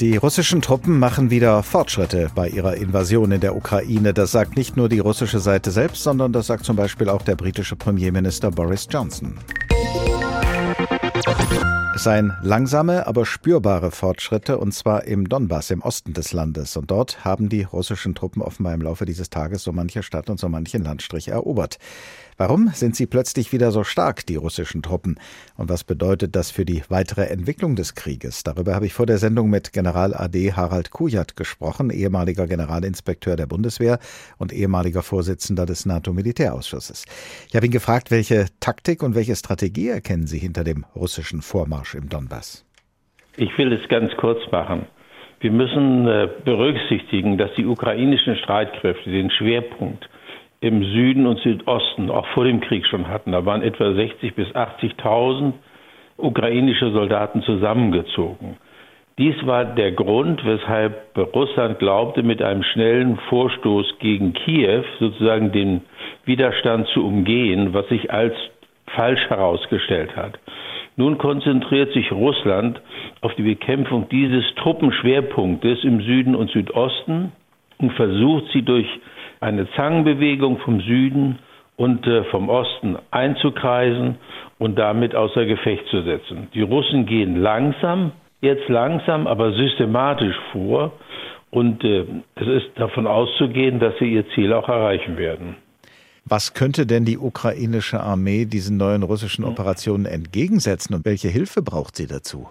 [0.00, 4.14] Die russischen Truppen machen wieder Fortschritte bei ihrer Invasion in der Ukraine.
[4.14, 7.36] Das sagt nicht nur die russische Seite selbst, sondern das sagt zum Beispiel auch der
[7.36, 9.34] britische Premierminister Boris Johnson.
[12.02, 16.78] Seien langsame, aber spürbare Fortschritte, und zwar im Donbass, im Osten des Landes.
[16.78, 20.40] Und dort haben die russischen Truppen offenbar im Laufe dieses Tages so manche Stadt und
[20.40, 21.76] so manchen Landstrich erobert.
[22.38, 25.20] Warum sind sie plötzlich wieder so stark, die russischen Truppen?
[25.58, 28.44] Und was bedeutet das für die weitere Entwicklung des Krieges?
[28.44, 33.44] Darüber habe ich vor der Sendung mit General AD Harald Kujat gesprochen, ehemaliger Generalinspekteur der
[33.44, 33.98] Bundeswehr
[34.38, 37.04] und ehemaliger Vorsitzender des NATO-Militärausschusses.
[37.46, 41.89] Ich habe ihn gefragt, welche Taktik und welche Strategie erkennen Sie hinter dem russischen Vormarsch
[41.94, 42.66] im Donbass?
[43.36, 44.86] Ich will es ganz kurz machen.
[45.40, 50.08] Wir müssen äh, berücksichtigen, dass die ukrainischen Streitkräfte den Schwerpunkt
[50.60, 53.32] im Süden und Südosten auch vor dem Krieg schon hatten.
[53.32, 55.54] Da waren etwa 60 bis 80.000
[56.18, 58.58] ukrainische Soldaten zusammengezogen.
[59.18, 65.82] Dies war der Grund, weshalb Russland glaubte, mit einem schnellen Vorstoß gegen Kiew sozusagen den
[66.24, 68.34] Widerstand zu umgehen, was sich als
[68.86, 70.38] falsch herausgestellt hat.
[70.96, 72.80] Nun konzentriert sich Russland
[73.20, 77.32] auf die Bekämpfung dieses Truppenschwerpunktes im Süden und Südosten
[77.78, 78.86] und versucht sie durch
[79.40, 81.38] eine Zangenbewegung vom Süden
[81.76, 84.16] und äh, vom Osten einzukreisen
[84.58, 86.48] und damit außer Gefecht zu setzen.
[86.52, 90.92] Die Russen gehen langsam, jetzt langsam, aber systematisch vor
[91.50, 95.56] und äh, es ist davon auszugehen, dass sie ihr Ziel auch erreichen werden.
[96.30, 101.96] Was könnte denn die ukrainische Armee diesen neuen russischen Operationen entgegensetzen und welche Hilfe braucht
[101.96, 102.48] sie dazu?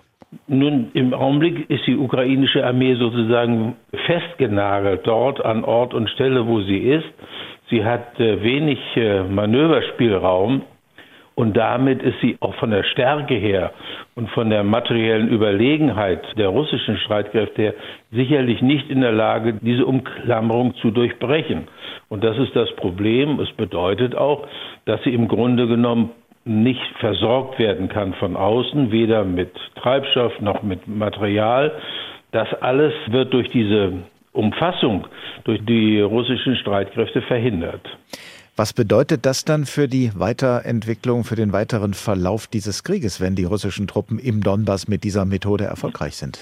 [0.48, 6.62] Nun, im Augenblick ist die ukrainische Armee sozusagen festgenagelt dort an Ort und Stelle, wo
[6.62, 7.08] sie ist.
[7.70, 10.64] Sie hat äh, wenig äh, Manöverspielraum
[11.36, 13.72] und damit ist sie auch von der Stärke her
[14.20, 17.74] und von der materiellen Überlegenheit der russischen Streitkräfte her
[18.12, 21.70] sicherlich nicht in der Lage, diese Umklammerung zu durchbrechen.
[22.10, 23.40] Und das ist das Problem.
[23.40, 24.46] Es bedeutet auch,
[24.84, 26.10] dass sie im Grunde genommen
[26.44, 31.72] nicht versorgt werden kann von außen, weder mit Treibstoff noch mit Material.
[32.32, 33.94] Das alles wird durch diese
[34.34, 35.08] Umfassung
[35.46, 37.88] durch die russischen Streitkräfte verhindert.
[38.60, 43.46] Was bedeutet das dann für die Weiterentwicklung, für den weiteren Verlauf dieses Krieges, wenn die
[43.46, 46.38] russischen Truppen im Donbass mit dieser Methode erfolgreich sind?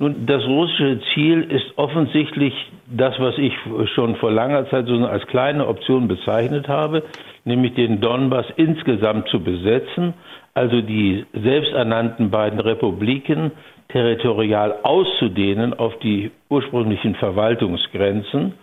[0.00, 2.52] Nun, das russische Ziel ist offensichtlich
[2.90, 3.52] das, was ich
[3.94, 7.04] schon vor langer Zeit so als kleine Option bezeichnet habe,
[7.44, 10.14] nämlich den Donbass insgesamt zu besetzen,
[10.54, 13.52] also die selbsternannten beiden Republiken
[13.90, 18.54] territorial auszudehnen auf die ursprünglichen Verwaltungsgrenzen,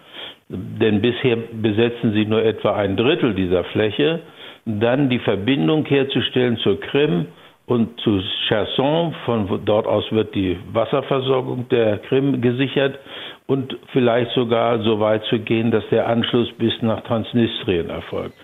[0.49, 4.19] denn bisher besetzen sie nur etwa ein Drittel dieser Fläche,
[4.65, 7.27] dann die Verbindung herzustellen zur Krim
[7.65, 12.99] und zu Cherson, von dort aus wird die Wasserversorgung der Krim gesichert
[13.47, 18.35] und vielleicht sogar so weit zu gehen, dass der Anschluss bis nach Transnistrien erfolgt.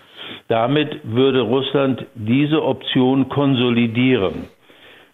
[0.48, 4.48] Damit würde Russland diese Option konsolidieren.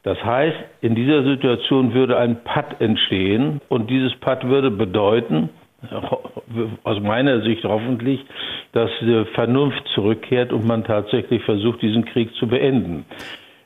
[0.04, 5.48] Das heißt, in dieser Situation würde ein Patt entstehen und dieses Patt würde bedeuten,
[6.82, 8.20] aus meiner Sicht hoffentlich,
[8.72, 8.90] dass
[9.34, 13.04] Vernunft zurückkehrt und man tatsächlich versucht, diesen Krieg zu beenden.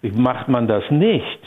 [0.02, 1.38] Macht man das nicht,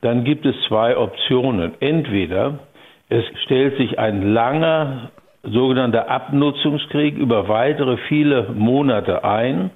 [0.00, 1.72] dann gibt es zwei Optionen.
[1.80, 2.60] Entweder
[3.08, 5.10] es stellt sich ein langer
[5.42, 9.70] sogenannter Abnutzungskrieg über weitere viele Monate ein,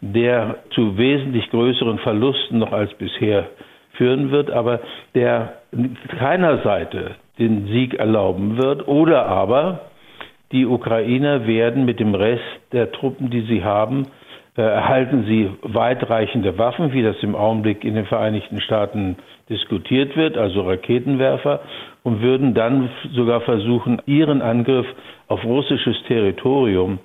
[0.00, 3.48] der zu wesentlich größeren Verlusten noch als bisher
[3.92, 4.80] führen wird, aber
[5.14, 5.54] der
[6.18, 8.86] keiner Seite den Sieg erlauben wird.
[8.88, 9.80] Oder aber
[10.52, 14.06] die Ukrainer werden mit dem Rest der Truppen, die sie haben,
[14.56, 19.16] äh, erhalten sie weitreichende Waffen, wie das im Augenblick in den Vereinigten Staaten
[19.48, 21.60] diskutiert wird, also Raketenwerfer,
[22.04, 24.86] und würden dann sogar versuchen, ihren Angriff
[25.26, 26.98] auf russisches Territorium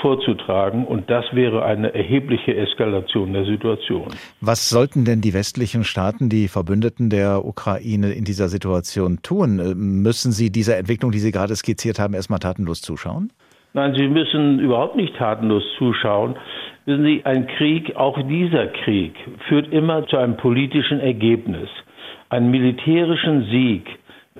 [0.00, 0.86] vorzutragen.
[0.86, 4.08] Und das wäre eine erhebliche Eskalation der Situation.
[4.40, 9.58] Was sollten denn die westlichen Staaten, die Verbündeten der Ukraine in dieser Situation tun?
[9.58, 13.32] Äh, müssen sie dieser Entwicklung, die Sie gerade skizziert haben, erstmal tatenlos zuschauen?
[13.72, 16.36] Nein, sie müssen überhaupt nicht tatenlos zuschauen.
[16.86, 19.12] Wissen Sie, ein Krieg, auch dieser Krieg,
[19.48, 21.68] führt immer zu einem politischen Ergebnis.
[22.30, 23.86] Einen militärischen Sieg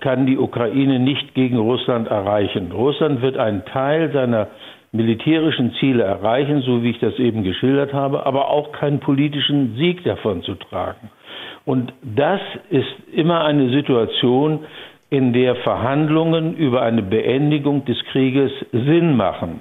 [0.01, 2.73] kann die Ukraine nicht gegen Russland erreichen.
[2.73, 4.49] Russland wird einen Teil seiner
[4.97, 10.03] militärischen Ziele erreichen, so wie ich das eben geschildert habe, aber auch keinen politischen Sieg
[10.05, 11.11] davon zu tragen.
[11.65, 12.41] Und das
[12.71, 14.61] ist immer eine Situation,
[15.11, 19.61] in der Verhandlungen über eine Beendigung des Krieges Sinn machen.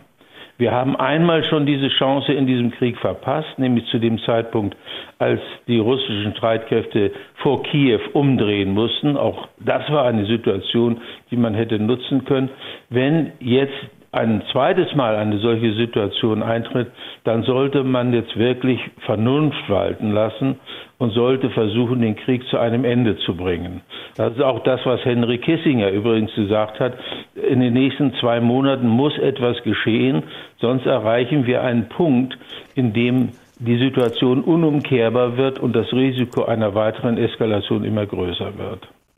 [0.58, 4.78] Wir haben einmal schon diese Chance in diesem Krieg verpasst, nämlich zu dem Zeitpunkt,
[5.20, 9.18] als die russischen Streitkräfte vor Kiew umdrehen mussten.
[9.18, 12.50] Auch das war eine Situation, die man hätte nutzen können.
[12.90, 13.74] Wenn jetzt
[14.16, 16.88] ein zweites Mal eine solche Situation eintritt,
[17.26, 20.58] dann sollte man jetzt wirklich Vernunft walten lassen
[20.98, 23.82] und sollte versuchen, den Krieg zu einem Ende zu bringen.
[24.16, 26.94] Das ist auch das, was Henry Kissinger übrigens gesagt hat.
[27.36, 30.24] In den nächsten zwei Monaten muss etwas geschehen,
[30.60, 32.38] sonst erreichen wir einen Punkt,
[32.76, 33.30] in dem
[33.60, 38.88] die Situation unumkehrbar wird und das Risiko einer weiteren Eskalation immer größer wird.